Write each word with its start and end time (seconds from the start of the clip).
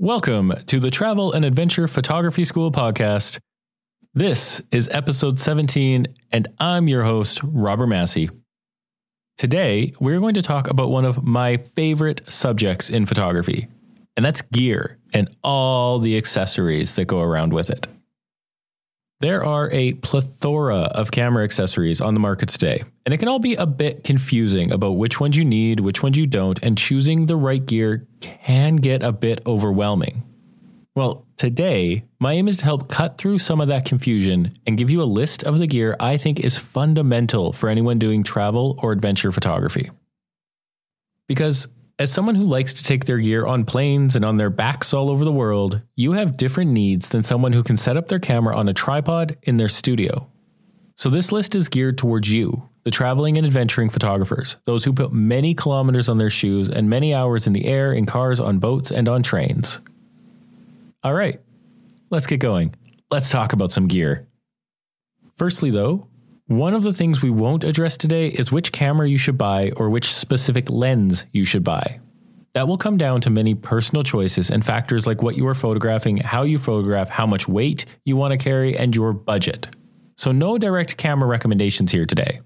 Welcome 0.00 0.54
to 0.66 0.78
the 0.78 0.92
Travel 0.92 1.32
and 1.32 1.44
Adventure 1.44 1.88
Photography 1.88 2.44
School 2.44 2.70
podcast. 2.70 3.40
This 4.14 4.62
is 4.70 4.88
episode 4.92 5.40
17, 5.40 6.06
and 6.30 6.46
I'm 6.60 6.86
your 6.86 7.02
host, 7.02 7.40
Robert 7.42 7.88
Massey. 7.88 8.30
Today, 9.38 9.92
we're 9.98 10.20
going 10.20 10.34
to 10.34 10.40
talk 10.40 10.70
about 10.70 10.90
one 10.90 11.04
of 11.04 11.24
my 11.24 11.56
favorite 11.56 12.22
subjects 12.28 12.88
in 12.88 13.06
photography, 13.06 13.66
and 14.16 14.24
that's 14.24 14.40
gear 14.40 14.98
and 15.12 15.34
all 15.42 15.98
the 15.98 16.16
accessories 16.16 16.94
that 16.94 17.06
go 17.06 17.20
around 17.20 17.52
with 17.52 17.68
it. 17.68 17.88
There 19.18 19.44
are 19.44 19.68
a 19.72 19.94
plethora 19.94 20.92
of 20.94 21.10
camera 21.10 21.42
accessories 21.42 22.00
on 22.00 22.14
the 22.14 22.20
market 22.20 22.50
today, 22.50 22.84
and 23.08 23.14
it 23.14 23.16
can 23.16 23.28
all 23.28 23.38
be 23.38 23.54
a 23.54 23.64
bit 23.64 24.04
confusing 24.04 24.70
about 24.70 24.98
which 24.98 25.18
ones 25.18 25.34
you 25.34 25.42
need, 25.42 25.80
which 25.80 26.02
ones 26.02 26.18
you 26.18 26.26
don't, 26.26 26.62
and 26.62 26.76
choosing 26.76 27.24
the 27.24 27.36
right 27.36 27.64
gear 27.64 28.06
can 28.20 28.76
get 28.76 29.02
a 29.02 29.12
bit 29.12 29.40
overwhelming. 29.46 30.24
Well, 30.94 31.24
today, 31.38 32.04
my 32.20 32.34
aim 32.34 32.48
is 32.48 32.58
to 32.58 32.66
help 32.66 32.90
cut 32.90 33.16
through 33.16 33.38
some 33.38 33.62
of 33.62 33.68
that 33.68 33.86
confusion 33.86 34.58
and 34.66 34.76
give 34.76 34.90
you 34.90 35.00
a 35.00 35.04
list 35.04 35.42
of 35.42 35.56
the 35.56 35.66
gear 35.66 35.96
I 35.98 36.18
think 36.18 36.38
is 36.38 36.58
fundamental 36.58 37.54
for 37.54 37.70
anyone 37.70 37.98
doing 37.98 38.24
travel 38.24 38.78
or 38.82 38.92
adventure 38.92 39.32
photography. 39.32 39.88
Because 41.28 41.66
as 41.98 42.12
someone 42.12 42.34
who 42.34 42.44
likes 42.44 42.74
to 42.74 42.84
take 42.84 43.06
their 43.06 43.20
gear 43.20 43.46
on 43.46 43.64
planes 43.64 44.16
and 44.16 44.24
on 44.26 44.36
their 44.36 44.50
backs 44.50 44.92
all 44.92 45.10
over 45.10 45.24
the 45.24 45.32
world, 45.32 45.80
you 45.96 46.12
have 46.12 46.36
different 46.36 46.72
needs 46.72 47.08
than 47.08 47.22
someone 47.22 47.54
who 47.54 47.62
can 47.62 47.78
set 47.78 47.96
up 47.96 48.08
their 48.08 48.18
camera 48.18 48.54
on 48.54 48.68
a 48.68 48.74
tripod 48.74 49.38
in 49.44 49.56
their 49.56 49.70
studio. 49.70 50.30
So, 50.94 51.08
this 51.08 51.30
list 51.30 51.54
is 51.54 51.68
geared 51.68 51.96
towards 51.96 52.28
you, 52.28 52.68
the 52.88 52.92
traveling 52.92 53.36
and 53.36 53.46
adventuring 53.46 53.90
photographers, 53.90 54.56
those 54.64 54.84
who 54.84 54.94
put 54.94 55.12
many 55.12 55.52
kilometers 55.52 56.08
on 56.08 56.16
their 56.16 56.30
shoes 56.30 56.70
and 56.70 56.88
many 56.88 57.12
hours 57.12 57.46
in 57.46 57.52
the 57.52 57.66
air, 57.66 57.92
in 57.92 58.06
cars, 58.06 58.40
on 58.40 58.58
boats, 58.58 58.90
and 58.90 59.06
on 59.10 59.22
trains. 59.22 59.80
All 61.04 61.12
right, 61.12 61.38
let's 62.08 62.26
get 62.26 62.40
going. 62.40 62.74
Let's 63.10 63.30
talk 63.30 63.52
about 63.52 63.72
some 63.72 63.88
gear. 63.88 64.26
Firstly, 65.36 65.68
though, 65.68 66.08
one 66.46 66.72
of 66.72 66.82
the 66.82 66.94
things 66.94 67.20
we 67.20 67.28
won't 67.28 67.62
address 67.62 67.98
today 67.98 68.28
is 68.28 68.50
which 68.50 68.72
camera 68.72 69.06
you 69.06 69.18
should 69.18 69.36
buy 69.36 69.70
or 69.76 69.90
which 69.90 70.14
specific 70.14 70.70
lens 70.70 71.26
you 71.30 71.44
should 71.44 71.62
buy. 71.62 72.00
That 72.54 72.68
will 72.68 72.78
come 72.78 72.96
down 72.96 73.20
to 73.20 73.28
many 73.28 73.54
personal 73.54 74.02
choices 74.02 74.50
and 74.50 74.64
factors 74.64 75.06
like 75.06 75.20
what 75.20 75.36
you 75.36 75.46
are 75.46 75.54
photographing, 75.54 76.16
how 76.24 76.44
you 76.44 76.58
photograph, 76.58 77.10
how 77.10 77.26
much 77.26 77.46
weight 77.46 77.84
you 78.06 78.16
want 78.16 78.32
to 78.32 78.38
carry, 78.38 78.78
and 78.78 78.96
your 78.96 79.12
budget. 79.12 79.68
So, 80.16 80.32
no 80.32 80.56
direct 80.56 80.96
camera 80.96 81.28
recommendations 81.28 81.92
here 81.92 82.06
today. 82.06 82.40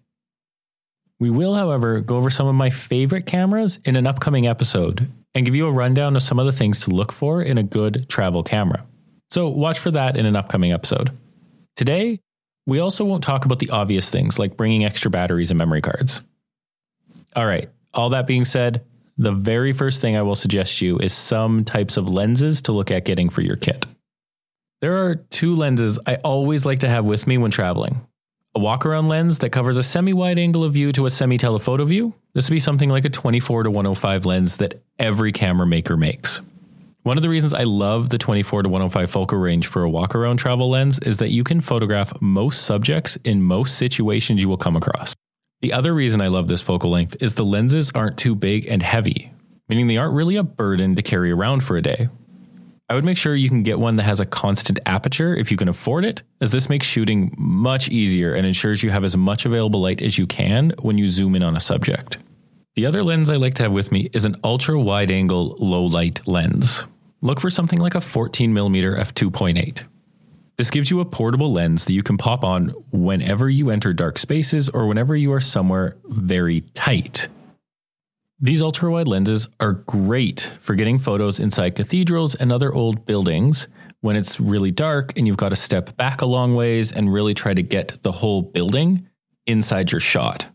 We 1.23 1.31
will, 1.31 1.55
however, 1.55 2.01
go 2.01 2.17
over 2.17 2.31
some 2.31 2.49
of 2.49 2.57
my 2.57 2.71
favorite 2.71 3.27
cameras 3.27 3.79
in 3.85 3.95
an 3.95 4.09
upcoming 4.09 4.49
episode 4.49 5.09
and 5.37 5.47
give 5.47 5.55
you 5.55 5.69
a 5.69 5.73
rundown 5.73 6.17
of 6.17 6.23
some 6.25 6.41
of 6.41 6.47
the 6.47 6.53
things 6.53 6.81
to 6.81 6.91
look 6.91 7.13
for 7.13 7.41
in 7.41 7.59
a 7.59 7.63
good 7.63 8.09
travel 8.09 8.43
camera. 8.43 8.85
So, 9.31 9.49
watch 9.49 9.79
for 9.79 9.93
that 9.93 10.17
in 10.17 10.27
an 10.27 10.35
upcoming 10.35 10.73
episode. 10.73 11.17
Today, 11.77 12.19
we 12.67 12.81
also 12.81 13.05
won't 13.05 13.23
talk 13.23 13.45
about 13.45 13.61
the 13.61 13.71
obvious 13.71 14.11
things 14.11 14.41
like 14.41 14.57
bringing 14.57 14.85
extra 14.85 15.13
batteries 15.13 15.53
and 15.53 15.59
memory 15.59 15.81
cards. 15.81 16.23
All 17.37 17.47
right, 17.47 17.71
all 17.95 18.11
that 18.11 18.27
being 18.27 18.45
said, 18.45 18.83
the 19.17 19.31
very 19.31 19.73
first 19.73 20.01
thing 20.01 20.17
I 20.17 20.23
will 20.23 20.35
suggest 20.35 20.81
you 20.81 20.99
is 20.99 21.13
some 21.13 21.65
types 21.65 21.97
of 21.97 22.09
lenses 22.09 22.63
to 22.63 22.73
look 22.73 22.91
at 22.91 23.05
getting 23.05 23.29
for 23.29 23.43
your 23.43 23.55
kit. 23.55 23.87
There 24.81 25.07
are 25.07 25.15
two 25.15 25.55
lenses 25.55 26.01
I 26.05 26.17
always 26.17 26.67
like 26.67 26.81
to 26.81 26.89
have 26.89 27.05
with 27.05 27.29
me 27.29 27.39
when 27.39 27.53
traveling. 27.53 28.05
A 28.55 28.61
walk 28.61 28.85
around 28.85 29.09
lens 29.09 29.39
that 29.39 29.49
covers 29.49 29.79
a 29.79 29.83
semi 29.83 30.13
wide 30.13 30.39
angle 30.39 30.63
of 30.63 30.75
view 30.75 30.93
to 30.93 31.07
a 31.07 31.11
semi 31.11 31.39
telephoto 31.39 31.87
view. 31.87 32.13
This 32.35 32.51
would 32.51 32.55
be 32.55 32.61
something 32.61 32.91
like 32.91 33.07
a 33.07 33.09
24 33.09 33.63
to 33.63 33.71
105 33.71 34.27
lens 34.27 34.59
that 34.59 34.83
every 34.99 35.33
camera 35.33 35.67
maker 35.67 35.97
makes. 35.97 36.43
One 37.03 37.17
of 37.17 37.23
the 37.23 37.31
reasons 37.31 37.55
I 37.55 37.63
love 37.63 38.11
the 38.11 38.19
24 38.19 38.65
to 38.65 38.69
105 38.69 39.11
focal 39.11 39.39
range 39.39 39.67
for 39.67 39.83
a 39.83 39.89
walk 39.89 40.15
around 40.15 40.37
travel 40.37 40.69
lens 40.69 40.99
is 40.99 41.17
that 41.17 41.31
you 41.31 41.45
can 41.45 41.63
photograph 41.63 42.13
most 42.21 42.63
subjects 42.63 43.17
in 43.25 43.43
most 43.43 43.79
situations 43.79 44.43
you 44.43 44.51
will 44.51 44.59
come 44.59 44.77
across. 44.77 45.15
The 45.63 45.73
other 45.73 45.95
reason 45.95 46.21
I 46.21 46.29
love 46.29 46.49
this 46.49 46.61
focal 46.61 46.91
length 46.91 47.17
is 47.21 47.37
the 47.37 47.47
lenses 47.47 47.91
aren't 47.95 48.19
too 48.19 48.35
big 48.35 48.67
and 48.67 48.83
heavy, 48.83 49.33
meaning 49.67 49.87
they 49.87 49.97
aren't 49.97 50.15
really 50.15 50.37
a 50.37 50.43
burden 50.43 50.95
to 50.97 51.03
carry 51.03 51.31
around 51.31 51.65
for 51.65 51.79
a 51.79 51.83
day. 51.83 52.09
I 52.93 52.95
would 52.95 53.05
make 53.05 53.17
sure 53.17 53.35
you 53.35 53.49
can 53.49 53.63
get 53.63 53.81
one 53.81 53.97
that 53.97 54.03
has 54.03 54.21
a 54.21 54.27
constant 54.27 54.79
aperture 54.85 55.35
if 55.35 55.51
you 55.51 55.57
can 55.57 55.67
afford 55.67 56.05
it, 56.05 56.23
as 56.43 56.51
this 56.51 56.69
makes 56.69 56.87
shooting 56.87 57.35
much 57.39 57.89
easier 57.89 58.35
and 58.35 58.47
ensures 58.47 58.83
you 58.83 58.91
have 58.91 59.03
as 59.03 59.17
much 59.17 59.47
available 59.47 59.81
light 59.81 60.03
as 60.03 60.19
you 60.19 60.27
can 60.27 60.75
when 60.79 60.99
you 60.99 61.09
zoom 61.09 61.35
in 61.35 61.43
on 61.43 61.57
a 61.57 61.61
subject. 61.61 62.19
The 62.77 62.85
other 62.85 63.03
lens 63.03 63.31
I 63.31 63.37
like 63.37 63.55
to 63.55 63.63
have 63.63 63.73
with 63.73 63.93
me 63.93 64.11
is 64.13 64.27
an 64.27 64.37
ultra 64.45 64.79
wide 64.79 65.11
angle 65.11 65.57
low 65.59 65.87
light 65.87 66.29
lens 66.29 66.85
look 67.23 67.41
for 67.41 67.49
something 67.49 67.79
like 67.79 67.95
a 67.95 68.01
14mm 68.01 68.99
f2.8. 68.99 69.85
This 70.59 70.71
gives 70.71 70.91
you 70.91 71.01
a 71.01 71.07
portable 71.07 71.51
lens 71.51 71.87
that 71.87 71.95
you 71.95 72.03
can 72.03 72.19
pop 72.19 72.45
on 72.45 72.75
whenever 72.93 73.49
you 73.49 73.71
enter 73.71 73.95
dark 73.95 74.19
spaces 74.19 74.69
or 74.69 74.87
whenever 74.87 75.17
you 75.17 75.33
are 75.33 75.41
somewhere 75.41 75.97
very 76.05 76.61
tight. 76.75 77.29
These 78.45 78.61
ultra 78.61 78.91
wide 78.91 79.07
lenses 79.07 79.47
are 79.61 79.73
great 79.73 80.51
for 80.59 80.75
getting 80.75 80.99
photos 80.99 81.39
inside 81.39 81.77
cathedrals 81.77 82.35
and 82.35 82.51
other 82.51 82.75
old 82.75 83.07
buildings 83.07 83.69
when 84.01 84.17
it's 84.17 84.41
really 84.41 84.73
dark 84.73 85.17
and 85.17 85.29
you've 85.29 85.37
got 85.37 85.51
to 85.51 85.57
step 85.57 85.97
back 85.97 86.23
a 86.23 86.27
long 86.27 86.57
ways 86.57 86.91
and 86.91 87.13
really 87.13 87.35
try 87.35 87.55
to 87.55 87.63
get 87.63 88.03
the 88.03 88.11
whole 88.11 88.43
building 88.43 89.07
inside 89.47 89.93
your 89.93 90.01
shot. 90.01 90.49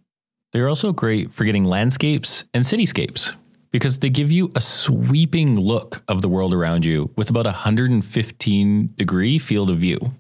They're 0.51 0.67
also 0.67 0.91
great 0.91 1.31
for 1.31 1.45
getting 1.45 1.63
landscapes 1.63 2.43
and 2.53 2.65
cityscapes 2.65 3.31
because 3.71 3.99
they 3.99 4.09
give 4.09 4.33
you 4.33 4.51
a 4.53 4.59
sweeping 4.59 5.57
look 5.57 6.03
of 6.09 6.21
the 6.21 6.27
world 6.27 6.53
around 6.53 6.83
you 6.83 7.11
with 7.15 7.29
about 7.29 7.45
a 7.45 7.55
115 7.63 8.93
degree 8.97 9.39
field 9.39 9.69
of 9.69 9.77
view. 9.77 10.11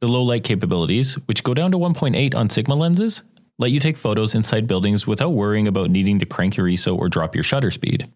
The 0.00 0.08
low 0.08 0.22
light 0.22 0.44
capabilities, 0.44 1.16
which 1.26 1.44
go 1.44 1.52
down 1.52 1.70
to 1.72 1.76
1.8 1.76 2.34
on 2.34 2.48
Sigma 2.48 2.76
lenses, 2.76 3.24
let 3.58 3.70
you 3.70 3.80
take 3.80 3.96
photos 3.96 4.34
inside 4.34 4.66
buildings 4.66 5.06
without 5.06 5.30
worrying 5.30 5.66
about 5.66 5.90
needing 5.90 6.18
to 6.20 6.26
crank 6.26 6.56
your 6.56 6.66
ISO 6.66 6.96
or 6.96 7.08
drop 7.08 7.34
your 7.34 7.44
shutter 7.44 7.70
speed. 7.70 8.08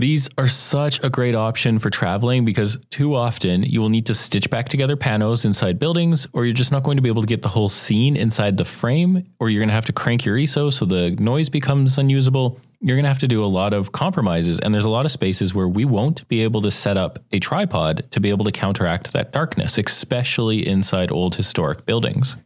These 0.00 0.30
are 0.38 0.48
such 0.48 1.02
a 1.04 1.10
great 1.10 1.34
option 1.34 1.78
for 1.78 1.90
traveling 1.90 2.46
because 2.46 2.78
too 2.88 3.14
often 3.14 3.62
you 3.62 3.82
will 3.82 3.90
need 3.90 4.06
to 4.06 4.14
stitch 4.14 4.48
back 4.48 4.70
together 4.70 4.96
panos 4.96 5.44
inside 5.44 5.78
buildings, 5.78 6.26
or 6.32 6.46
you're 6.46 6.54
just 6.54 6.72
not 6.72 6.84
going 6.84 6.96
to 6.96 7.02
be 7.02 7.10
able 7.10 7.20
to 7.20 7.28
get 7.28 7.42
the 7.42 7.50
whole 7.50 7.68
scene 7.68 8.16
inside 8.16 8.56
the 8.56 8.64
frame, 8.64 9.26
or 9.38 9.50
you're 9.50 9.60
going 9.60 9.68
to 9.68 9.74
have 9.74 9.84
to 9.84 9.92
crank 9.92 10.24
your 10.24 10.38
ISO 10.38 10.72
so 10.72 10.86
the 10.86 11.10
noise 11.10 11.50
becomes 11.50 11.98
unusable, 11.98 12.58
you're 12.80 12.96
going 12.96 13.04
to 13.04 13.10
have 13.10 13.18
to 13.18 13.28
do 13.28 13.44
a 13.44 13.46
lot 13.46 13.74
of 13.74 13.92
compromises. 13.92 14.58
And 14.58 14.72
there's 14.72 14.86
a 14.86 14.90
lot 14.90 15.04
of 15.04 15.10
spaces 15.10 15.54
where 15.54 15.68
we 15.68 15.84
won't 15.84 16.26
be 16.28 16.42
able 16.42 16.62
to 16.62 16.70
set 16.70 16.96
up 16.96 17.18
a 17.30 17.38
tripod 17.38 18.10
to 18.12 18.20
be 18.20 18.30
able 18.30 18.46
to 18.46 18.52
counteract 18.52 19.12
that 19.12 19.32
darkness, 19.32 19.76
especially 19.76 20.66
inside 20.66 21.12
old 21.12 21.36
historic 21.36 21.84
buildings. 21.84 22.38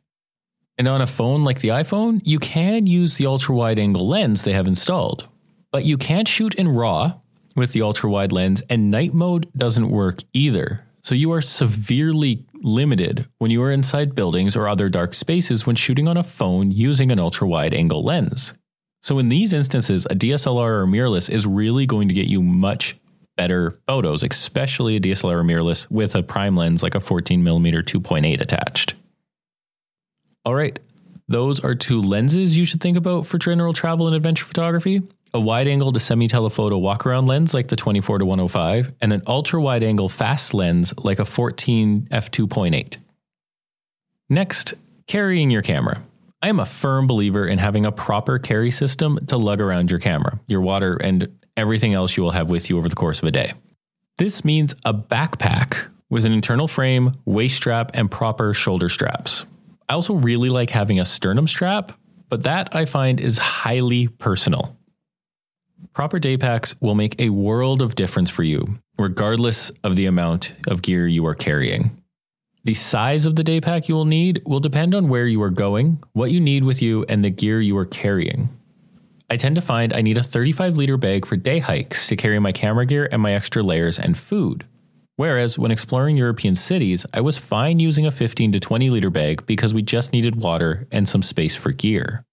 And 0.76 0.88
on 0.88 1.00
a 1.00 1.06
phone 1.06 1.44
like 1.44 1.60
the 1.60 1.68
iPhone, 1.68 2.20
you 2.24 2.38
can 2.38 2.86
use 2.86 3.14
the 3.14 3.26
ultra 3.26 3.54
wide 3.54 3.78
angle 3.78 4.08
lens 4.08 4.42
they 4.42 4.52
have 4.52 4.66
installed, 4.66 5.28
but 5.70 5.84
you 5.84 5.96
can't 5.96 6.26
shoot 6.26 6.54
in 6.54 6.68
RAW 6.68 7.20
with 7.54 7.72
the 7.72 7.82
ultra 7.82 8.10
wide 8.10 8.32
lens, 8.32 8.62
and 8.68 8.90
night 8.90 9.14
mode 9.14 9.48
doesn't 9.56 9.90
work 9.90 10.18
either. 10.32 10.84
So 11.02 11.14
you 11.14 11.30
are 11.32 11.40
severely 11.40 12.44
limited 12.54 13.28
when 13.38 13.50
you 13.50 13.62
are 13.62 13.70
inside 13.70 14.14
buildings 14.14 14.56
or 14.56 14.66
other 14.66 14.88
dark 14.88 15.14
spaces 15.14 15.66
when 15.66 15.76
shooting 15.76 16.08
on 16.08 16.16
a 16.16 16.24
phone 16.24 16.72
using 16.72 17.12
an 17.12 17.18
ultra 17.18 17.46
wide 17.46 17.74
angle 17.74 18.02
lens. 18.02 18.54
So 19.02 19.18
in 19.18 19.28
these 19.28 19.52
instances, 19.52 20.06
a 20.06 20.14
DSLR 20.14 20.80
or 20.80 20.86
mirrorless 20.86 21.28
is 21.28 21.46
really 21.46 21.84
going 21.84 22.08
to 22.08 22.14
get 22.14 22.26
you 22.26 22.42
much 22.42 22.96
better 23.36 23.78
photos, 23.86 24.22
especially 24.22 24.96
a 24.96 25.00
DSLR 25.00 25.40
or 25.40 25.44
mirrorless 25.44 25.90
with 25.90 26.14
a 26.14 26.22
prime 26.22 26.56
lens 26.56 26.82
like 26.82 26.94
a 26.94 27.00
14 27.00 27.44
millimeter 27.44 27.82
2.8 27.82 28.40
attached. 28.40 28.94
All 30.44 30.54
right, 30.54 30.78
those 31.26 31.64
are 31.64 31.74
two 31.74 32.02
lenses 32.02 32.56
you 32.56 32.66
should 32.66 32.82
think 32.82 32.98
about 32.98 33.26
for 33.26 33.38
general 33.38 33.72
travel 33.72 34.06
and 34.06 34.14
adventure 34.14 34.44
photography. 34.44 35.02
A 35.32 35.40
wide 35.40 35.66
angle 35.66 35.92
to 35.92 35.98
semi 35.98 36.28
telephoto 36.28 36.76
walk 36.76 37.06
around 37.06 37.26
lens 37.26 37.54
like 37.54 37.68
the 37.68 37.76
24 37.76 38.18
to 38.18 38.26
105, 38.26 38.92
and 39.00 39.12
an 39.12 39.22
ultra 39.26 39.60
wide 39.60 39.82
angle 39.82 40.08
fast 40.08 40.52
lens 40.52 40.92
like 40.98 41.18
a 41.18 41.24
14 41.24 42.08
f2.8. 42.10 42.98
Next, 44.28 44.74
carrying 45.06 45.50
your 45.50 45.62
camera. 45.62 46.02
I 46.42 46.48
am 46.48 46.60
a 46.60 46.66
firm 46.66 47.06
believer 47.06 47.48
in 47.48 47.58
having 47.58 47.86
a 47.86 47.92
proper 47.92 48.38
carry 48.38 48.70
system 48.70 49.18
to 49.28 49.38
lug 49.38 49.62
around 49.62 49.90
your 49.90 50.00
camera, 50.00 50.38
your 50.46 50.60
water, 50.60 50.96
and 50.96 51.28
everything 51.56 51.94
else 51.94 52.18
you 52.18 52.22
will 52.22 52.32
have 52.32 52.50
with 52.50 52.68
you 52.68 52.76
over 52.76 52.88
the 52.88 52.96
course 52.96 53.20
of 53.20 53.28
a 53.28 53.30
day. 53.30 53.52
This 54.18 54.44
means 54.44 54.74
a 54.84 54.92
backpack 54.92 55.88
with 56.10 56.26
an 56.26 56.32
internal 56.32 56.68
frame, 56.68 57.14
waist 57.24 57.56
strap, 57.56 57.92
and 57.94 58.10
proper 58.10 58.52
shoulder 58.52 58.90
straps. 58.90 59.46
I 59.88 59.94
also 59.94 60.14
really 60.14 60.50
like 60.50 60.70
having 60.70 60.98
a 60.98 61.04
sternum 61.04 61.46
strap, 61.46 61.92
but 62.28 62.42
that 62.44 62.74
I 62.74 62.84
find 62.84 63.20
is 63.20 63.38
highly 63.38 64.08
personal. 64.08 64.76
Proper 65.92 66.18
day 66.18 66.36
packs 66.36 66.74
will 66.80 66.94
make 66.94 67.20
a 67.20 67.30
world 67.30 67.82
of 67.82 67.94
difference 67.94 68.30
for 68.30 68.42
you, 68.42 68.78
regardless 68.98 69.70
of 69.82 69.96
the 69.96 70.06
amount 70.06 70.52
of 70.66 70.82
gear 70.82 71.06
you 71.06 71.26
are 71.26 71.34
carrying. 71.34 71.96
The 72.64 72.74
size 72.74 73.26
of 73.26 73.36
the 73.36 73.44
day 73.44 73.60
pack 73.60 73.88
you 73.88 73.94
will 73.94 74.06
need 74.06 74.42
will 74.46 74.58
depend 74.58 74.94
on 74.94 75.08
where 75.08 75.26
you 75.26 75.42
are 75.42 75.50
going, 75.50 76.02
what 76.14 76.30
you 76.30 76.40
need 76.40 76.64
with 76.64 76.80
you, 76.80 77.04
and 77.08 77.22
the 77.22 77.30
gear 77.30 77.60
you 77.60 77.76
are 77.76 77.84
carrying. 77.84 78.48
I 79.28 79.36
tend 79.36 79.56
to 79.56 79.62
find 79.62 79.92
I 79.92 80.00
need 80.00 80.16
a 80.16 80.22
35 80.22 80.76
liter 80.78 80.96
bag 80.96 81.26
for 81.26 81.36
day 81.36 81.58
hikes 81.58 82.08
to 82.08 82.16
carry 82.16 82.38
my 82.38 82.52
camera 82.52 82.86
gear 82.86 83.08
and 83.12 83.20
my 83.20 83.34
extra 83.34 83.62
layers 83.62 83.98
and 83.98 84.16
food. 84.16 84.64
Whereas 85.16 85.58
when 85.58 85.70
exploring 85.70 86.16
European 86.16 86.56
cities, 86.56 87.06
I 87.14 87.20
was 87.20 87.38
fine 87.38 87.78
using 87.78 88.04
a 88.04 88.10
15 88.10 88.52
to 88.52 88.60
20 88.60 88.90
liter 88.90 89.10
bag 89.10 89.46
because 89.46 89.72
we 89.72 89.82
just 89.82 90.12
needed 90.12 90.36
water 90.36 90.88
and 90.90 91.08
some 91.08 91.22
space 91.22 91.54
for 91.54 91.70
gear. 91.70 92.24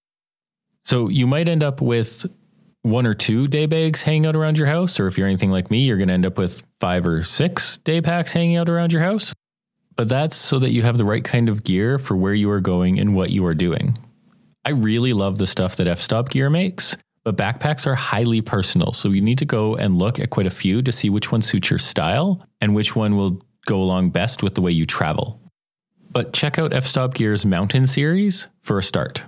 So 0.84 1.08
you 1.08 1.26
might 1.26 1.48
end 1.48 1.62
up 1.62 1.80
with 1.80 2.26
one 2.82 3.06
or 3.06 3.14
two 3.14 3.46
day 3.46 3.66
bags 3.66 4.02
hanging 4.02 4.26
out 4.26 4.34
around 4.34 4.58
your 4.58 4.66
house, 4.66 4.98
or 4.98 5.06
if 5.06 5.16
you're 5.16 5.28
anything 5.28 5.52
like 5.52 5.70
me, 5.70 5.84
you're 5.84 5.96
going 5.96 6.08
to 6.08 6.14
end 6.14 6.26
up 6.26 6.36
with 6.36 6.64
five 6.80 7.06
or 7.06 7.22
six 7.22 7.78
day 7.78 8.00
packs 8.00 8.32
hanging 8.32 8.56
out 8.56 8.68
around 8.68 8.92
your 8.92 9.02
house. 9.02 9.32
But 9.94 10.08
that's 10.08 10.36
so 10.36 10.58
that 10.58 10.70
you 10.70 10.82
have 10.82 10.96
the 10.96 11.04
right 11.04 11.22
kind 11.22 11.48
of 11.48 11.64
gear 11.64 11.98
for 11.98 12.16
where 12.16 12.34
you 12.34 12.50
are 12.50 12.60
going 12.60 12.98
and 12.98 13.14
what 13.14 13.30
you 13.30 13.46
are 13.46 13.54
doing. 13.54 13.98
I 14.64 14.70
really 14.70 15.12
love 15.12 15.38
the 15.38 15.46
stuff 15.46 15.76
that 15.76 15.86
F 15.88 16.00
Stop 16.00 16.30
Gear 16.30 16.48
makes, 16.48 16.96
but 17.24 17.36
backpacks 17.36 17.86
are 17.86 17.94
highly 17.94 18.40
personal. 18.40 18.92
So 18.92 19.10
you 19.10 19.20
need 19.20 19.38
to 19.38 19.44
go 19.44 19.76
and 19.76 19.98
look 19.98 20.18
at 20.18 20.30
quite 20.30 20.46
a 20.46 20.50
few 20.50 20.82
to 20.82 20.92
see 20.92 21.08
which 21.08 21.30
one 21.30 21.42
suits 21.42 21.70
your 21.70 21.78
style 21.78 22.46
and 22.60 22.74
which 22.74 22.96
one 22.96 23.16
will 23.16 23.40
go 23.66 23.80
along 23.80 24.10
best 24.10 24.42
with 24.42 24.54
the 24.54 24.60
way 24.60 24.72
you 24.72 24.86
travel. 24.86 25.40
But 26.10 26.32
check 26.32 26.58
out 26.58 26.72
F 26.72 26.86
Stop 26.86 27.14
Gear's 27.14 27.46
Mountain 27.46 27.86
series 27.86 28.48
for 28.60 28.78
a 28.78 28.82
start. 28.82 29.22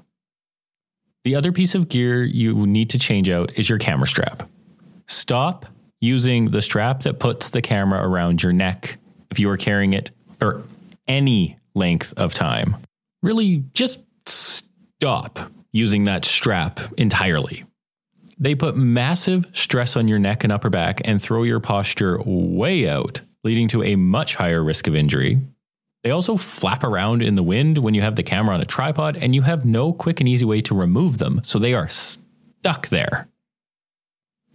The 1.23 1.35
other 1.35 1.53
piece 1.53 1.75
of 1.75 1.89
gear 1.89 2.23
you 2.23 2.67
need 2.67 2.91
to 2.91 2.99
change 2.99 3.31
out 3.31 3.59
is 3.59 3.69
your 3.69 3.79
camera 3.79 4.07
strap. 4.07 4.49
Stop 5.07 5.67
using 6.01 6.51
the 6.51 6.61
strap 6.61 7.01
that 7.01 7.19
puts 7.19 7.49
the 7.49 7.63
camera 7.63 8.07
around 8.07 8.43
your 8.43 8.53
neck 8.53 8.99
if 9.31 9.41
you 9.41 9.49
are 9.49 9.57
carrying 9.57 9.95
it 9.95 10.11
for 10.39 10.65
any 11.07 11.59
length 11.75 12.13
of 12.19 12.35
time. 12.35 12.77
Really, 13.23 13.65
just 13.73 14.01
stop 14.27 15.39
using 15.73 16.05
that 16.05 16.25
strap 16.27 16.81
entirely. 16.99 17.65
They 18.39 18.55
put 18.55 18.77
massive 18.77 19.47
stress 19.53 19.97
on 19.97 20.09
your 20.09 20.19
neck 20.19 20.45
and 20.45 20.53
upper 20.53 20.71
back 20.71 21.01
and 21.05 21.21
throw 21.21 21.43
your 21.43 21.61
posture 21.61 22.21
way 22.25 22.89
out, 22.89 23.21
leading 23.43 23.69
to 23.69 23.83
a 23.83 23.97
much 23.97 24.35
higher 24.35 24.63
risk 24.63 24.87
of 24.87 24.95
injury. 24.95 25.41
They 26.03 26.11
also 26.11 26.37
flap 26.37 26.85
around 26.85 27.23
in 27.23 27.35
the 27.35 27.43
wind 27.43 27.79
when 27.79 27.95
you 27.95 28.03
have 28.03 28.17
the 28.17 28.23
camera 28.23 28.55
on 28.55 28.61
a 28.61 28.67
tripod, 28.67 29.17
and 29.17 29.35
you 29.35 29.43
have 29.43 29.65
no 29.65 29.93
quick 29.93 30.21
and 30.21 30.29
easy 30.29 30.45
way 30.45 30.61
to 30.63 30.75
remove 30.75 31.19
them, 31.19 31.41
so 31.45 31.59
they 31.59 31.73
are 31.75 31.89
stuck 31.89 32.89
there. 32.89 33.29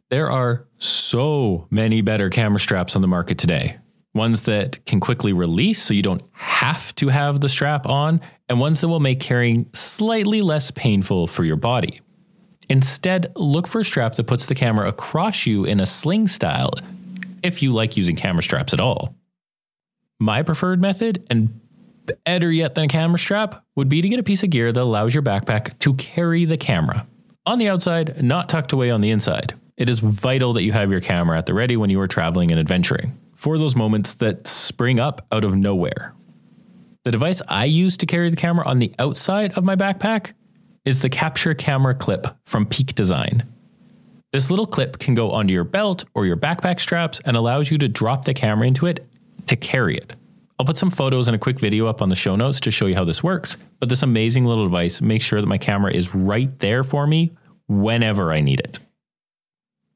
There 0.09 0.29
are 0.29 0.67
so 0.77 1.67
many 1.69 2.01
better 2.01 2.29
camera 2.29 2.59
straps 2.59 2.95
on 2.95 3.01
the 3.01 3.07
market 3.07 3.37
today. 3.37 3.77
Ones 4.13 4.43
that 4.43 4.85
can 4.85 4.99
quickly 4.99 5.33
release 5.33 5.81
so 5.81 5.93
you 5.93 6.01
don't 6.01 6.23
have 6.33 6.93
to 6.95 7.09
have 7.09 7.41
the 7.41 7.49
strap 7.49 7.85
on, 7.87 8.21
and 8.47 8.59
ones 8.59 8.81
that 8.81 8.87
will 8.87 8.99
make 8.99 9.19
carrying 9.19 9.69
slightly 9.73 10.41
less 10.41 10.71
painful 10.71 11.27
for 11.27 11.43
your 11.43 11.55
body. 11.55 12.01
Instead, 12.69 13.31
look 13.35 13.67
for 13.67 13.81
a 13.81 13.83
strap 13.83 14.13
that 14.15 14.27
puts 14.27 14.45
the 14.45 14.55
camera 14.55 14.87
across 14.87 15.45
you 15.45 15.65
in 15.65 15.79
a 15.79 15.85
sling 15.85 16.27
style 16.27 16.71
if 17.41 17.63
you 17.63 17.73
like 17.73 17.97
using 17.97 18.15
camera 18.15 18.43
straps 18.43 18.73
at 18.73 18.79
all. 18.79 19.15
My 20.19 20.43
preferred 20.43 20.79
method, 20.79 21.25
and 21.29 21.59
better 22.25 22.51
yet 22.51 22.75
than 22.75 22.85
a 22.85 22.89
camera 22.89 23.17
strap, 23.17 23.63
would 23.75 23.89
be 23.89 24.01
to 24.01 24.09
get 24.09 24.19
a 24.19 24.23
piece 24.23 24.43
of 24.43 24.49
gear 24.49 24.71
that 24.71 24.81
allows 24.81 25.13
your 25.13 25.23
backpack 25.23 25.79
to 25.79 25.93
carry 25.95 26.45
the 26.45 26.57
camera. 26.57 27.07
On 27.45 27.57
the 27.57 27.69
outside, 27.69 28.21
not 28.21 28.49
tucked 28.49 28.73
away 28.73 28.91
on 28.91 29.01
the 29.01 29.09
inside. 29.09 29.53
It 29.77 29.89
is 29.89 29.99
vital 29.99 30.53
that 30.53 30.63
you 30.63 30.73
have 30.73 30.91
your 30.91 30.99
camera 30.99 31.37
at 31.37 31.45
the 31.45 31.53
ready 31.53 31.77
when 31.77 31.89
you 31.89 31.99
are 32.01 32.07
traveling 32.07 32.51
and 32.51 32.59
adventuring 32.59 33.17
for 33.33 33.57
those 33.57 33.75
moments 33.75 34.13
that 34.15 34.47
spring 34.47 34.99
up 34.99 35.25
out 35.31 35.45
of 35.45 35.55
nowhere. 35.55 36.13
The 37.05 37.11
device 37.11 37.41
I 37.47 37.65
use 37.65 37.95
to 37.97 38.05
carry 38.05 38.29
the 38.29 38.35
camera 38.35 38.67
on 38.67 38.79
the 38.79 38.93
outside 38.99 39.53
of 39.53 39.63
my 39.63 39.77
backpack 39.77 40.33
is 40.85 41.01
the 41.01 41.09
capture 41.09 41.53
camera 41.53 41.93
clip 41.93 42.27
from 42.45 42.65
Peak 42.65 42.95
Design. 42.95 43.43
This 44.31 44.49
little 44.49 44.67
clip 44.67 44.99
can 44.99 45.15
go 45.15 45.31
onto 45.31 45.53
your 45.53 45.63
belt 45.63 46.05
or 46.13 46.25
your 46.25 46.37
backpack 46.37 46.79
straps 46.79 47.19
and 47.25 47.35
allows 47.35 47.71
you 47.71 47.77
to 47.79 47.87
drop 47.87 48.25
the 48.25 48.33
camera 48.33 48.67
into 48.67 48.85
it 48.85 49.07
to 49.47 49.55
carry 49.55 49.95
it. 49.95 50.13
I'll 50.59 50.65
put 50.65 50.77
some 50.77 50.89
photos 50.89 51.27
and 51.27 51.35
a 51.35 51.39
quick 51.39 51.59
video 51.59 51.87
up 51.87 52.01
on 52.01 52.09
the 52.09 52.15
show 52.15 52.35
notes 52.35 52.59
to 52.61 52.71
show 52.71 52.85
you 52.85 52.95
how 52.95 53.05
this 53.05 53.23
works, 53.23 53.57
but 53.79 53.89
this 53.89 54.03
amazing 54.03 54.45
little 54.45 54.65
device 54.65 55.01
makes 55.01 55.25
sure 55.25 55.41
that 55.41 55.47
my 55.47 55.57
camera 55.57 55.91
is 55.91 56.13
right 56.13 56.57
there 56.59 56.83
for 56.83 57.07
me 57.07 57.31
whenever 57.67 58.31
I 58.31 58.41
need 58.41 58.59
it. 58.59 58.79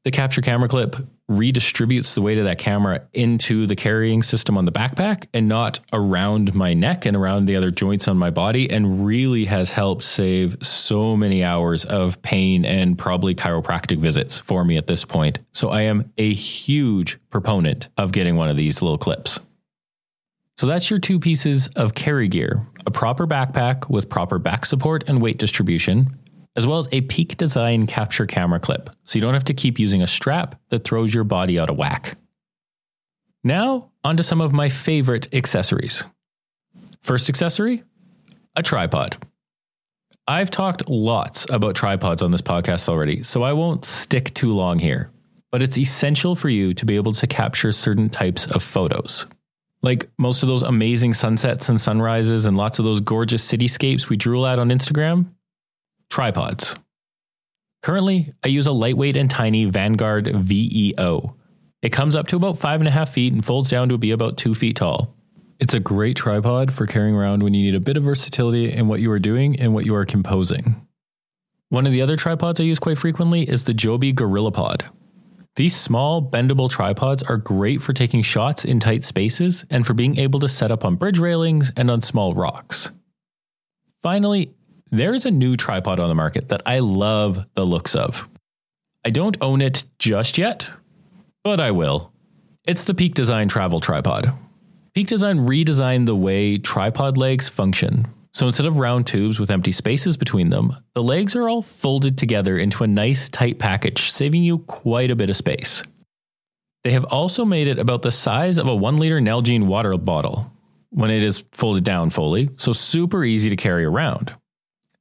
The 0.04 0.10
capture 0.10 0.40
camera 0.40 0.68
clip 0.68 0.96
redistributes 1.30 2.14
the 2.14 2.20
weight 2.20 2.36
of 2.36 2.44
that 2.44 2.58
camera 2.58 3.02
into 3.14 3.66
the 3.66 3.74
carrying 3.74 4.22
system 4.22 4.58
on 4.58 4.66
the 4.66 4.72
backpack 4.72 5.26
and 5.32 5.48
not 5.48 5.80
around 5.92 6.54
my 6.54 6.74
neck 6.74 7.06
and 7.06 7.16
around 7.16 7.46
the 7.46 7.56
other 7.56 7.70
joints 7.70 8.06
on 8.08 8.18
my 8.18 8.30
body, 8.30 8.70
and 8.70 9.06
really 9.06 9.46
has 9.46 9.70
helped 9.72 10.02
save 10.02 10.56
so 10.62 11.16
many 11.16 11.42
hours 11.42 11.84
of 11.86 12.20
pain 12.22 12.64
and 12.64 12.98
probably 12.98 13.34
chiropractic 13.34 13.98
visits 13.98 14.38
for 14.38 14.64
me 14.64 14.76
at 14.76 14.86
this 14.86 15.04
point. 15.04 15.38
So 15.52 15.70
I 15.70 15.82
am 15.82 16.12
a 16.18 16.34
huge 16.34 17.18
proponent 17.30 17.88
of 17.96 18.12
getting 18.12 18.36
one 18.36 18.50
of 18.50 18.56
these 18.56 18.82
little 18.82 18.98
clips. 18.98 19.40
So 20.56 20.66
that's 20.66 20.88
your 20.90 21.00
two 21.00 21.18
pieces 21.18 21.68
of 21.68 21.94
carry 21.94 22.28
gear 22.28 22.66
a 22.86 22.90
proper 22.90 23.26
backpack 23.26 23.88
with 23.88 24.10
proper 24.10 24.38
back 24.38 24.66
support 24.66 25.04
and 25.08 25.22
weight 25.22 25.38
distribution, 25.38 26.18
as 26.56 26.66
well 26.66 26.78
as 26.78 26.88
a 26.92 27.02
peak 27.02 27.36
design 27.36 27.86
capture 27.86 28.26
camera 28.26 28.60
clip, 28.60 28.90
so 29.04 29.16
you 29.16 29.22
don't 29.22 29.34
have 29.34 29.44
to 29.44 29.54
keep 29.54 29.78
using 29.78 30.02
a 30.02 30.06
strap 30.06 30.60
that 30.68 30.84
throws 30.84 31.12
your 31.12 31.24
body 31.24 31.58
out 31.58 31.70
of 31.70 31.76
whack. 31.76 32.16
Now, 33.42 33.90
onto 34.02 34.22
some 34.22 34.40
of 34.40 34.52
my 34.52 34.68
favorite 34.68 35.32
accessories. 35.34 36.04
First 37.00 37.28
accessory 37.28 37.82
a 38.56 38.62
tripod. 38.62 39.16
I've 40.26 40.50
talked 40.50 40.88
lots 40.88 41.46
about 41.50 41.74
tripods 41.74 42.22
on 42.22 42.30
this 42.30 42.40
podcast 42.40 42.88
already, 42.88 43.22
so 43.22 43.42
I 43.42 43.52
won't 43.52 43.84
stick 43.84 44.32
too 44.32 44.54
long 44.54 44.78
here, 44.78 45.10
but 45.50 45.62
it's 45.62 45.76
essential 45.76 46.34
for 46.34 46.48
you 46.48 46.72
to 46.74 46.86
be 46.86 46.96
able 46.96 47.12
to 47.12 47.26
capture 47.26 47.72
certain 47.72 48.08
types 48.08 48.46
of 48.46 48.62
photos. 48.62 49.26
Like 49.82 50.08
most 50.18 50.42
of 50.42 50.48
those 50.48 50.62
amazing 50.62 51.12
sunsets 51.12 51.68
and 51.68 51.78
sunrises 51.78 52.46
and 52.46 52.56
lots 52.56 52.78
of 52.78 52.86
those 52.86 53.00
gorgeous 53.00 53.46
cityscapes 53.46 54.08
we 54.08 54.16
drool 54.16 54.46
at 54.46 54.58
on 54.58 54.70
Instagram, 54.70 55.26
Tripods. 56.14 56.76
Currently, 57.82 58.34
I 58.44 58.46
use 58.46 58.68
a 58.68 58.72
lightweight 58.72 59.16
and 59.16 59.28
tiny 59.28 59.64
Vanguard 59.64 60.28
VEO. 60.32 61.34
It 61.82 61.88
comes 61.88 62.14
up 62.14 62.28
to 62.28 62.36
about 62.36 62.56
five 62.56 62.80
and 62.80 62.86
a 62.86 62.92
half 62.92 63.10
feet 63.10 63.32
and 63.32 63.44
folds 63.44 63.68
down 63.68 63.88
to 63.88 63.98
be 63.98 64.12
about 64.12 64.38
two 64.38 64.54
feet 64.54 64.76
tall. 64.76 65.16
It's 65.58 65.74
a 65.74 65.80
great 65.80 66.16
tripod 66.16 66.72
for 66.72 66.86
carrying 66.86 67.16
around 67.16 67.42
when 67.42 67.52
you 67.52 67.64
need 67.64 67.74
a 67.74 67.80
bit 67.80 67.96
of 67.96 68.04
versatility 68.04 68.72
in 68.72 68.86
what 68.86 69.00
you 69.00 69.10
are 69.10 69.18
doing 69.18 69.58
and 69.58 69.74
what 69.74 69.86
you 69.86 69.94
are 69.96 70.06
composing. 70.06 70.86
One 71.70 71.84
of 71.84 71.90
the 71.90 72.00
other 72.00 72.14
tripods 72.14 72.60
I 72.60 72.62
use 72.62 72.78
quite 72.78 72.98
frequently 72.98 73.42
is 73.42 73.64
the 73.64 73.74
Joby 73.74 74.12
GorillaPod. 74.12 74.82
These 75.56 75.74
small, 75.74 76.22
bendable 76.22 76.70
tripods 76.70 77.24
are 77.24 77.38
great 77.38 77.82
for 77.82 77.92
taking 77.92 78.22
shots 78.22 78.64
in 78.64 78.78
tight 78.78 79.04
spaces 79.04 79.64
and 79.68 79.84
for 79.84 79.94
being 79.94 80.16
able 80.16 80.38
to 80.38 80.48
set 80.48 80.70
up 80.70 80.84
on 80.84 80.94
bridge 80.94 81.18
railings 81.18 81.72
and 81.76 81.90
on 81.90 82.02
small 82.02 82.34
rocks. 82.34 82.92
Finally, 84.00 84.54
there 84.98 85.14
is 85.14 85.26
a 85.26 85.30
new 85.30 85.56
tripod 85.56 85.98
on 85.98 86.08
the 86.08 86.14
market 86.14 86.48
that 86.48 86.62
I 86.66 86.78
love 86.78 87.46
the 87.54 87.66
looks 87.66 87.94
of. 87.94 88.28
I 89.04 89.10
don't 89.10 89.36
own 89.40 89.60
it 89.60 89.84
just 89.98 90.38
yet, 90.38 90.70
but 91.42 91.60
I 91.60 91.72
will. 91.72 92.12
It's 92.66 92.84
the 92.84 92.94
Peak 92.94 93.14
Design 93.14 93.48
Travel 93.48 93.80
Tripod. 93.80 94.32
Peak 94.94 95.08
Design 95.08 95.40
redesigned 95.40 96.06
the 96.06 96.14
way 96.14 96.58
tripod 96.58 97.18
legs 97.18 97.48
function. 97.48 98.06
So 98.32 98.46
instead 98.46 98.66
of 98.66 98.78
round 98.78 99.06
tubes 99.06 99.40
with 99.40 99.50
empty 99.50 99.72
spaces 99.72 100.16
between 100.16 100.50
them, 100.50 100.76
the 100.94 101.02
legs 101.02 101.34
are 101.34 101.48
all 101.48 101.62
folded 101.62 102.16
together 102.16 102.56
into 102.56 102.84
a 102.84 102.88
nice 102.88 103.28
tight 103.28 103.58
package, 103.58 104.10
saving 104.10 104.44
you 104.44 104.58
quite 104.58 105.10
a 105.10 105.16
bit 105.16 105.30
of 105.30 105.36
space. 105.36 105.82
They 106.84 106.92
have 106.92 107.04
also 107.06 107.44
made 107.44 107.66
it 107.66 107.78
about 107.78 108.02
the 108.02 108.12
size 108.12 108.58
of 108.58 108.68
a 108.68 108.74
1 108.74 108.96
liter 108.96 109.18
Nalgene 109.18 109.66
water 109.66 109.96
bottle 109.98 110.52
when 110.90 111.10
it 111.10 111.24
is 111.24 111.44
folded 111.52 111.82
down 111.82 112.10
fully, 112.10 112.50
so 112.56 112.72
super 112.72 113.24
easy 113.24 113.50
to 113.50 113.56
carry 113.56 113.84
around. 113.84 114.32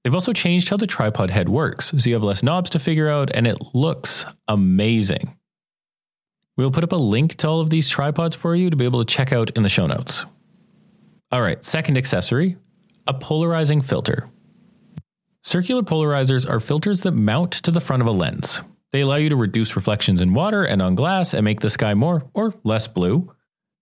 They've 0.03 0.13
also 0.13 0.33
changed 0.33 0.69
how 0.69 0.77
the 0.77 0.87
tripod 0.87 1.29
head 1.29 1.47
works, 1.47 1.93
so 1.97 2.09
you 2.09 2.13
have 2.13 2.23
less 2.23 2.43
knobs 2.43 2.69
to 2.71 2.79
figure 2.79 3.09
out, 3.09 3.31
and 3.33 3.47
it 3.47 3.73
looks 3.73 4.25
amazing. 4.47 5.37
We'll 6.57 6.71
put 6.71 6.83
up 6.83 6.91
a 6.91 6.97
link 6.97 7.35
to 7.37 7.47
all 7.47 7.61
of 7.61 7.69
these 7.69 7.89
tripods 7.89 8.35
for 8.35 8.53
you 8.53 8.69
to 8.69 8.75
be 8.75 8.85
able 8.85 9.03
to 9.03 9.11
check 9.11 9.31
out 9.31 9.49
in 9.51 9.63
the 9.63 9.69
show 9.69 9.87
notes. 9.87 10.25
All 11.31 11.41
right, 11.41 11.63
second 11.65 11.97
accessory 11.97 12.57
a 13.05 13.13
polarizing 13.13 13.81
filter. 13.81 14.29
Circular 15.41 15.81
polarizers 15.81 16.49
are 16.49 16.61
filters 16.61 17.01
that 17.01 17.11
mount 17.11 17.51
to 17.51 17.71
the 17.71 17.81
front 17.81 18.01
of 18.01 18.07
a 18.07 18.11
lens. 18.11 18.61
They 18.93 19.01
allow 19.01 19.15
you 19.15 19.27
to 19.29 19.35
reduce 19.35 19.75
reflections 19.75 20.21
in 20.21 20.33
water 20.33 20.63
and 20.63 20.81
on 20.81 20.95
glass 20.95 21.33
and 21.33 21.43
make 21.43 21.59
the 21.59 21.69
sky 21.69 21.95
more 21.95 22.29
or 22.33 22.53
less 22.63 22.87
blue. 22.87 23.33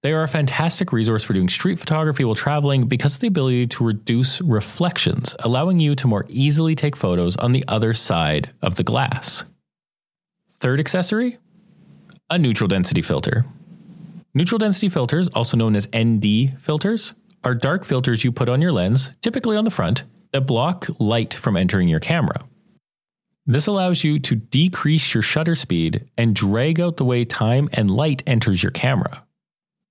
They 0.04 0.14
are 0.14 0.24
a 0.24 0.28
fantastic 0.28 0.92
resource 0.92 1.24
for 1.24 1.34
doing 1.34 1.48
street 1.48 1.78
photography 1.78 2.26
while 2.26 2.34
traveling 2.34 2.88
because 2.88 3.16
of 3.16 3.22
the 3.22 3.28
ability 3.28 3.68
to 3.68 3.84
reduce 3.84 4.42
reflections, 4.42 5.36
allowing 5.40 5.80
you 5.80 5.94
to 5.96 6.08
more 6.08 6.26
easily 6.28 6.74
take 6.74 6.96
photos 6.96 7.36
on 7.38 7.52
the 7.52 7.64
other 7.68 7.94
side 7.94 8.50
of 8.64 8.76
the 8.76 8.84
glass. 8.84 9.46
Third 10.52 10.80
accessory 10.80 11.38
a 12.32 12.40
neutral 12.40 12.70
density 12.70 13.02
filter. 13.02 13.46
Neutral 14.34 14.58
density 14.58 14.88
filters, 14.88 15.28
also 15.30 15.58
known 15.58 15.76
as 15.76 15.90
ND 15.94 16.58
filters, 16.58 17.14
are 17.44 17.54
dark 17.54 17.84
filters 17.84 18.24
you 18.24 18.32
put 18.32 18.48
on 18.48 18.62
your 18.62 18.72
lens, 18.72 19.12
typically 19.20 19.58
on 19.58 19.66
the 19.66 19.70
front, 19.70 20.04
that 20.32 20.48
block 20.48 20.88
light 20.98 21.34
from 21.34 21.58
entering 21.58 21.90
your 21.90 22.00
camera. 22.00 22.46
This 23.46 23.68
allows 23.68 24.06
you 24.06 24.18
to 24.20 24.36
decrease 24.38 25.14
your 25.14 25.22
shutter 25.22 25.56
speed 25.56 26.06
and 26.18 26.34
drag 26.34 26.80
out 26.80 26.96
the 26.96 27.04
way 27.04 27.26
time 27.26 27.68
and 27.74 27.92
light 27.92 28.24
enters 28.26 28.64
your 28.64 28.72
camera. 28.72 29.26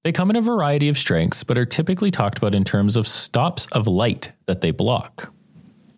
They 0.02 0.12
come 0.12 0.30
in 0.30 0.36
a 0.36 0.40
variety 0.40 0.88
of 0.88 0.96
strengths, 0.96 1.44
but 1.44 1.58
are 1.58 1.66
typically 1.66 2.10
talked 2.10 2.38
about 2.38 2.54
in 2.54 2.64
terms 2.64 2.96
of 2.96 3.06
stops 3.06 3.66
of 3.66 3.86
light 3.86 4.32
that 4.46 4.62
they 4.62 4.70
block. 4.70 5.32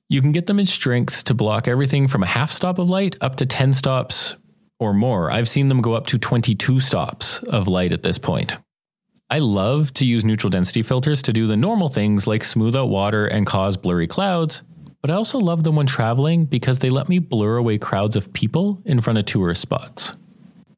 You 0.08 0.20
can 0.20 0.32
get 0.32 0.46
them 0.46 0.58
in 0.58 0.66
strengths 0.66 1.22
to 1.22 1.34
block 1.34 1.68
everything 1.68 2.08
from 2.08 2.22
a 2.22 2.26
half 2.26 2.50
stop 2.50 2.78
of 2.78 2.90
light 2.90 3.16
up 3.20 3.36
to 3.36 3.46
10 3.46 3.72
stops 3.72 4.36
or 4.80 4.92
more. 4.92 5.30
I've 5.30 5.48
seen 5.48 5.68
them 5.68 5.80
go 5.80 5.94
up 5.94 6.06
to 6.06 6.18
22 6.18 6.80
stops 6.80 7.38
of 7.44 7.68
light 7.68 7.92
at 7.92 8.02
this 8.02 8.18
point. 8.18 8.56
I 9.30 9.38
love 9.38 9.94
to 9.94 10.04
use 10.04 10.24
neutral 10.24 10.50
density 10.50 10.82
filters 10.82 11.22
to 11.22 11.32
do 11.32 11.46
the 11.46 11.56
normal 11.56 11.88
things 11.88 12.26
like 12.26 12.42
smooth 12.42 12.74
out 12.74 12.88
water 12.88 13.26
and 13.26 13.46
cause 13.46 13.76
blurry 13.76 14.08
clouds, 14.08 14.62
but 15.00 15.10
I 15.10 15.14
also 15.14 15.38
love 15.38 15.64
them 15.64 15.76
when 15.76 15.86
traveling 15.86 16.44
because 16.44 16.80
they 16.80 16.90
let 16.90 17.08
me 17.08 17.20
blur 17.20 17.56
away 17.56 17.78
crowds 17.78 18.16
of 18.16 18.32
people 18.32 18.82
in 18.84 19.00
front 19.00 19.18
of 19.18 19.24
tourist 19.24 19.62
spots. 19.62 20.14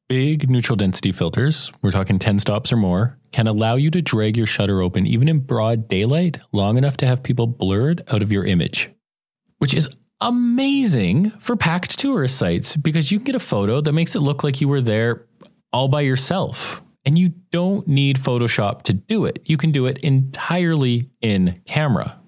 Big 0.08 0.50
neutral 0.50 0.76
density 0.76 1.12
filters, 1.12 1.73
we're 1.80 1.90
talking 1.90 2.18
10 2.18 2.38
stops 2.38 2.70
or 2.70 2.76
more, 2.76 3.16
can 3.32 3.46
allow 3.46 3.75
you 3.75 3.90
to 3.90 4.02
drag 4.02 4.37
your 4.37 4.46
shutter 4.46 4.82
open 4.82 5.06
even 5.06 5.28
in 5.28 5.38
broad 5.38 5.88
daylight 5.88 6.38
long 6.52 6.76
enough 6.76 6.99
to 6.99 7.06
have 7.06 7.23
people 7.23 7.46
blurred 7.46 8.02
out 8.12 8.23
of 8.23 8.30
your 8.30 8.44
image, 8.44 8.90
which 9.56 9.73
is 9.73 9.88
amazing 10.20 11.30
for 11.40 11.56
packed 11.56 11.99
tourist 11.99 12.37
sites 12.37 12.76
because 12.76 13.11
you 13.11 13.18
can 13.18 13.25
get 13.25 13.34
a 13.34 13.40
photo 13.40 13.80
that 13.80 13.94
makes 13.94 14.14
it 14.14 14.20
look 14.20 14.44
like 14.44 14.61
you 14.61 14.68
were 14.68 14.82
there 14.82 15.25
all 15.73 15.88
by 15.88 16.02
yourself. 16.02 16.82
And 17.06 17.18
you 17.18 17.30
don't 17.50 17.88
need 17.88 18.18
Photoshop 18.18 18.82
to 18.82 18.92
do 18.92 19.25
it. 19.25 19.38
You 19.44 19.56
can 19.56 19.73
do 19.73 19.87
it 19.87 19.99
entirely 19.99 21.08
in 21.23 21.62
camera. 21.66 22.18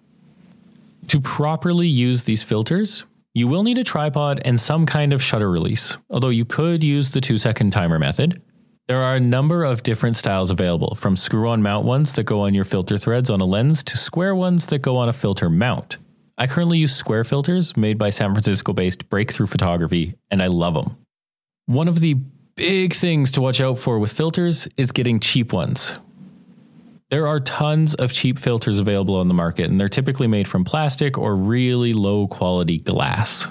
To 1.08 1.20
properly 1.20 1.88
use 1.88 2.24
these 2.24 2.42
filters, 2.42 3.04
you 3.36 3.46
will 3.46 3.62
need 3.62 3.76
a 3.76 3.84
tripod 3.84 4.40
and 4.46 4.58
some 4.58 4.86
kind 4.86 5.12
of 5.12 5.22
shutter 5.22 5.50
release, 5.50 5.98
although 6.08 6.30
you 6.30 6.46
could 6.46 6.82
use 6.82 7.10
the 7.10 7.20
two 7.20 7.36
second 7.36 7.70
timer 7.70 7.98
method. 7.98 8.40
There 8.88 9.02
are 9.02 9.16
a 9.16 9.20
number 9.20 9.62
of 9.62 9.82
different 9.82 10.16
styles 10.16 10.50
available, 10.50 10.94
from 10.94 11.16
screw 11.16 11.46
on 11.50 11.60
mount 11.60 11.84
ones 11.84 12.12
that 12.12 12.24
go 12.24 12.40
on 12.40 12.54
your 12.54 12.64
filter 12.64 12.96
threads 12.96 13.28
on 13.28 13.42
a 13.42 13.44
lens 13.44 13.82
to 13.84 13.98
square 13.98 14.34
ones 14.34 14.64
that 14.66 14.78
go 14.78 14.96
on 14.96 15.10
a 15.10 15.12
filter 15.12 15.50
mount. 15.50 15.98
I 16.38 16.46
currently 16.46 16.78
use 16.78 16.96
square 16.96 17.24
filters 17.24 17.76
made 17.76 17.98
by 17.98 18.08
San 18.08 18.32
Francisco 18.32 18.72
based 18.72 19.10
Breakthrough 19.10 19.48
Photography, 19.48 20.14
and 20.30 20.42
I 20.42 20.46
love 20.46 20.72
them. 20.72 20.96
One 21.66 21.88
of 21.88 22.00
the 22.00 22.14
big 22.54 22.94
things 22.94 23.30
to 23.32 23.42
watch 23.42 23.60
out 23.60 23.78
for 23.78 23.98
with 23.98 24.14
filters 24.14 24.66
is 24.78 24.92
getting 24.92 25.20
cheap 25.20 25.52
ones. 25.52 25.96
There 27.08 27.28
are 27.28 27.38
tons 27.38 27.94
of 27.94 28.12
cheap 28.12 28.36
filters 28.36 28.80
available 28.80 29.14
on 29.14 29.28
the 29.28 29.34
market, 29.34 29.70
and 29.70 29.80
they're 29.80 29.88
typically 29.88 30.26
made 30.26 30.48
from 30.48 30.64
plastic 30.64 31.16
or 31.16 31.36
really 31.36 31.92
low 31.92 32.26
quality 32.26 32.78
glass. 32.78 33.46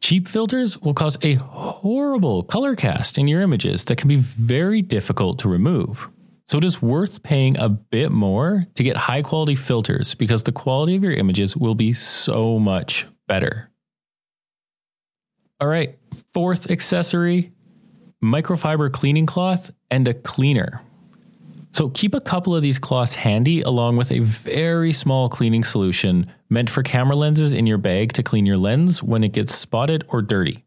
Cheap 0.00 0.28
filters 0.28 0.78
will 0.78 0.94
cause 0.94 1.18
a 1.22 1.34
horrible 1.34 2.44
color 2.44 2.76
cast 2.76 3.18
in 3.18 3.26
your 3.26 3.40
images 3.40 3.84
that 3.86 3.96
can 3.96 4.06
be 4.06 4.16
very 4.16 4.82
difficult 4.82 5.40
to 5.40 5.48
remove. 5.48 6.08
So 6.46 6.58
it 6.58 6.64
is 6.64 6.80
worth 6.80 7.24
paying 7.24 7.56
a 7.58 7.68
bit 7.68 8.12
more 8.12 8.66
to 8.74 8.82
get 8.82 8.96
high 8.96 9.22
quality 9.22 9.56
filters 9.56 10.14
because 10.14 10.44
the 10.44 10.52
quality 10.52 10.94
of 10.94 11.02
your 11.02 11.12
images 11.12 11.56
will 11.56 11.74
be 11.74 11.92
so 11.92 12.58
much 12.58 13.06
better. 13.26 13.70
All 15.60 15.68
right, 15.68 15.98
fourth 16.32 16.70
accessory 16.70 17.52
microfiber 18.22 18.92
cleaning 18.92 19.26
cloth 19.26 19.70
and 19.90 20.06
a 20.06 20.14
cleaner. 20.14 20.82
So 21.72 21.88
keep 21.88 22.14
a 22.14 22.20
couple 22.20 22.54
of 22.54 22.62
these 22.62 22.78
cloths 22.78 23.14
handy 23.14 23.62
along 23.62 23.96
with 23.96 24.10
a 24.10 24.18
very 24.18 24.92
small 24.92 25.28
cleaning 25.28 25.64
solution 25.64 26.32
meant 26.48 26.68
for 26.68 26.82
camera 26.82 27.16
lenses 27.16 27.52
in 27.52 27.66
your 27.66 27.78
bag 27.78 28.12
to 28.14 28.22
clean 28.22 28.44
your 28.44 28.56
lens 28.56 29.02
when 29.02 29.22
it 29.22 29.32
gets 29.32 29.54
spotted 29.54 30.04
or 30.08 30.20
dirty. 30.20 30.64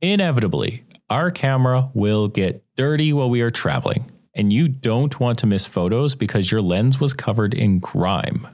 Inevitably, 0.00 0.84
our 1.08 1.30
camera 1.30 1.90
will 1.94 2.28
get 2.28 2.64
dirty 2.76 3.12
while 3.12 3.30
we 3.30 3.40
are 3.40 3.50
traveling, 3.50 4.10
and 4.34 4.52
you 4.52 4.68
don't 4.68 5.20
want 5.20 5.38
to 5.38 5.46
miss 5.46 5.66
photos 5.66 6.14
because 6.14 6.50
your 6.50 6.60
lens 6.60 7.00
was 7.00 7.14
covered 7.14 7.54
in 7.54 7.78
grime. 7.78 8.48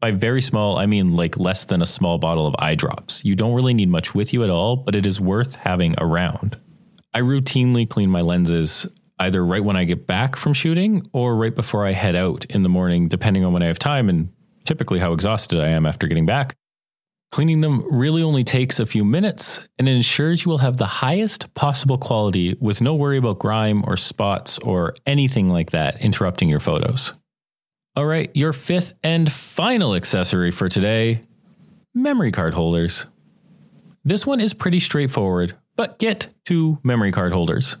By 0.00 0.12
very 0.12 0.40
small, 0.40 0.78
I 0.78 0.86
mean 0.86 1.14
like 1.14 1.36
less 1.36 1.64
than 1.64 1.82
a 1.82 1.86
small 1.86 2.18
bottle 2.18 2.46
of 2.46 2.54
eye 2.58 2.76
drops. 2.76 3.24
You 3.24 3.34
don't 3.34 3.54
really 3.54 3.74
need 3.74 3.88
much 3.88 4.14
with 4.14 4.32
you 4.32 4.44
at 4.44 4.50
all, 4.50 4.76
but 4.76 4.94
it 4.94 5.04
is 5.04 5.20
worth 5.20 5.56
having 5.56 5.94
around. 5.98 6.58
I 7.12 7.20
routinely 7.20 7.88
clean 7.88 8.10
my 8.10 8.20
lenses 8.20 8.86
either 9.18 9.44
right 9.44 9.62
when 9.62 9.76
I 9.76 9.84
get 9.84 10.06
back 10.06 10.36
from 10.36 10.52
shooting 10.52 11.06
or 11.12 11.36
right 11.36 11.54
before 11.54 11.84
I 11.84 11.92
head 11.92 12.16
out 12.16 12.44
in 12.46 12.62
the 12.62 12.68
morning, 12.68 13.08
depending 13.08 13.44
on 13.44 13.52
when 13.52 13.62
I 13.62 13.66
have 13.66 13.78
time 13.78 14.08
and 14.08 14.32
typically 14.64 14.98
how 14.98 15.12
exhausted 15.12 15.60
I 15.60 15.68
am 15.68 15.86
after 15.86 16.06
getting 16.06 16.26
back. 16.26 16.54
Cleaning 17.30 17.60
them 17.60 17.84
really 17.94 18.22
only 18.22 18.42
takes 18.42 18.80
a 18.80 18.86
few 18.86 19.04
minutes 19.04 19.68
and 19.78 19.88
it 19.88 19.96
ensures 19.96 20.44
you 20.44 20.50
will 20.50 20.58
have 20.58 20.78
the 20.78 20.86
highest 20.86 21.52
possible 21.54 21.98
quality 21.98 22.56
with 22.58 22.80
no 22.80 22.94
worry 22.94 23.18
about 23.18 23.38
grime 23.38 23.84
or 23.86 23.96
spots 23.96 24.58
or 24.60 24.94
anything 25.06 25.50
like 25.50 25.70
that 25.70 26.00
interrupting 26.00 26.48
your 26.48 26.60
photos. 26.60 27.12
All 27.96 28.06
right, 28.06 28.30
your 28.34 28.52
fifth 28.52 28.94
and 29.02 29.30
final 29.30 29.94
accessory 29.94 30.50
for 30.50 30.68
today 30.68 31.24
memory 31.94 32.30
card 32.30 32.54
holders. 32.54 33.06
This 34.04 34.26
one 34.26 34.40
is 34.40 34.54
pretty 34.54 34.80
straightforward, 34.80 35.54
but 35.76 35.98
get 35.98 36.28
two 36.44 36.78
memory 36.82 37.12
card 37.12 37.32
holders. 37.32 37.76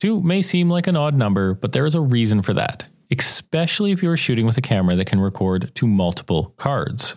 Two 0.00 0.22
may 0.22 0.42
seem 0.42 0.68
like 0.68 0.86
an 0.86 0.96
odd 0.96 1.14
number, 1.14 1.54
but 1.54 1.72
there 1.72 1.86
is 1.86 1.94
a 1.94 2.00
reason 2.00 2.42
for 2.42 2.52
that, 2.54 2.86
especially 3.10 3.92
if 3.92 4.02
you 4.02 4.10
are 4.10 4.16
shooting 4.16 4.46
with 4.46 4.56
a 4.56 4.62
camera 4.62 4.94
that 4.96 5.06
can 5.06 5.20
record 5.20 5.74
to 5.76 5.86
multiple 5.86 6.54
cards. 6.56 7.14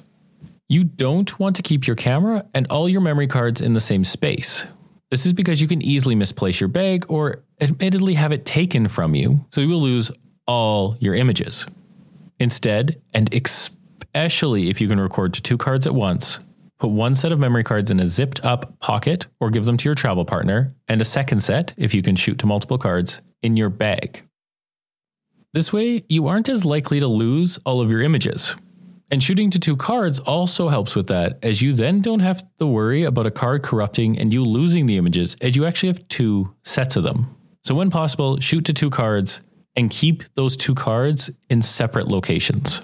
You 0.70 0.84
don't 0.84 1.40
want 1.40 1.56
to 1.56 1.62
keep 1.62 1.88
your 1.88 1.96
camera 1.96 2.46
and 2.54 2.68
all 2.70 2.90
your 2.90 3.02
memory 3.02 3.28
cards 3.28 3.62
in 3.62 3.74
the 3.74 3.82
same 3.82 4.04
space. 4.04 4.68
This 5.10 5.26
is 5.26 5.34
because 5.34 5.62
you 5.62 5.68
can 5.68 5.82
easily 5.82 6.16
misplace 6.16 6.60
your 6.60 6.68
bag 6.68 7.06
or 7.08 7.44
admittedly 7.62 8.16
have 8.16 8.34
it 8.34 8.46
taken 8.46 8.88
from 8.90 9.16
you, 9.16 9.46
so 9.50 9.62
you 9.62 9.70
will 9.70 9.82
lose 9.82 10.12
all 10.46 10.98
your 11.00 11.16
images. 11.16 11.66
Instead, 12.40 13.02
and 13.14 13.34
especially 13.34 14.70
if 14.70 14.82
you 14.82 14.88
can 14.88 15.00
record 15.00 15.34
to 15.34 15.42
two 15.42 15.58
cards 15.58 15.88
at 15.88 15.96
once, 15.96 16.40
Put 16.80 16.90
one 16.90 17.16
set 17.16 17.32
of 17.32 17.40
memory 17.40 17.64
cards 17.64 17.90
in 17.90 18.00
a 18.00 18.06
zipped 18.06 18.44
up 18.46 18.80
pocket 18.80 19.26
or 19.40 19.50
give 19.50 19.66
them 19.66 19.78
to 19.78 19.86
your 19.86 19.96
travel 19.96 20.26
partner, 20.26 20.76
and 20.88 21.02
a 21.02 21.06
second 21.06 21.42
set, 21.42 21.74
if 21.76 21.94
you 21.96 22.04
can 22.04 22.16
shoot 22.16 22.38
to 22.40 22.46
multiple 22.46 22.78
cards, 22.78 23.22
in 23.42 23.58
your 23.58 23.70
bag. 23.70 24.24
This 25.54 25.74
way, 25.74 26.04
you 26.08 26.28
aren't 26.28 26.50
as 26.50 26.66
likely 26.66 27.00
to 27.00 27.08
lose 27.08 27.58
all 27.66 27.82
of 27.82 27.90
your 27.90 28.02
images. 28.02 28.56
And 29.10 29.24
shooting 29.24 29.50
to 29.52 29.60
two 29.60 29.76
cards 29.78 30.20
also 30.20 30.68
helps 30.68 30.96
with 30.96 31.08
that, 31.08 31.40
as 31.42 31.62
you 31.62 31.74
then 31.74 32.02
don't 32.02 32.20
have 32.20 32.44
to 32.58 32.68
worry 32.68 33.04
about 33.04 33.26
a 33.26 33.32
card 33.32 33.64
corrupting 33.64 34.20
and 34.20 34.34
you 34.34 34.44
losing 34.44 34.86
the 34.86 34.98
images, 34.98 35.36
as 35.42 35.56
you 35.56 35.66
actually 35.66 35.88
have 35.88 36.08
two 36.10 36.54
sets 36.64 36.96
of 36.96 37.04
them. 37.04 37.36
So, 37.64 37.74
when 37.74 37.90
possible, 37.90 38.40
shoot 38.40 38.66
to 38.66 38.74
two 38.74 38.90
cards 38.90 39.42
and 39.76 39.90
keep 39.90 40.24
those 40.36 40.58
two 40.58 40.76
cards 40.76 41.32
in 41.50 41.62
separate 41.62 42.08
locations. 42.08 42.82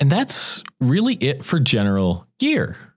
And 0.00 0.10
that's 0.10 0.64
really 0.80 1.14
it 1.14 1.44
for 1.44 1.60
general 1.60 2.26
gear. 2.38 2.89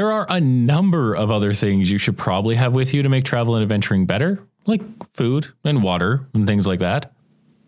There 0.00 0.12
are 0.12 0.24
a 0.30 0.40
number 0.40 1.14
of 1.14 1.30
other 1.30 1.52
things 1.52 1.90
you 1.90 1.98
should 1.98 2.16
probably 2.16 2.54
have 2.54 2.74
with 2.74 2.94
you 2.94 3.02
to 3.02 3.10
make 3.10 3.26
travel 3.26 3.54
and 3.54 3.62
adventuring 3.62 4.06
better, 4.06 4.42
like 4.64 4.80
food 5.12 5.48
and 5.62 5.82
water 5.82 6.26
and 6.32 6.46
things 6.46 6.66
like 6.66 6.78
that. 6.78 7.12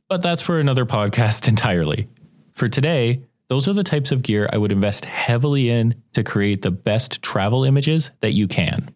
But 0.08 0.22
that's 0.22 0.40
for 0.40 0.58
another 0.58 0.86
podcast 0.86 1.46
entirely. 1.50 2.08
For 2.54 2.70
today, 2.70 3.20
those 3.48 3.68
are 3.68 3.74
the 3.74 3.82
types 3.82 4.12
of 4.12 4.22
gear 4.22 4.48
I 4.50 4.56
would 4.56 4.72
invest 4.72 5.04
heavily 5.04 5.68
in 5.68 6.02
to 6.14 6.24
create 6.24 6.62
the 6.62 6.70
best 6.70 7.20
travel 7.20 7.64
images 7.64 8.12
that 8.20 8.32
you 8.32 8.48
can. 8.48 8.94